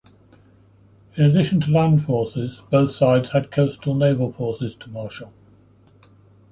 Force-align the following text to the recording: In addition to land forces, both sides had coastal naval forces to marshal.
In 1.15 1.25
addition 1.25 1.61
to 1.61 1.69
land 1.69 2.03
forces, 2.05 2.63
both 2.71 2.89
sides 2.89 3.29
had 3.29 3.51
coastal 3.51 3.93
naval 3.93 4.31
forces 4.33 4.75
to 4.77 4.89
marshal. 4.89 5.31